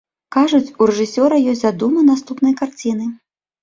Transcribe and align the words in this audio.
Кажуць, 0.37 0.73
у 0.81 0.87
рэжысёра 0.91 1.41
ёсць 1.53 1.63
задума 1.69 2.09
наступнай 2.11 2.61
карціны. 2.67 3.05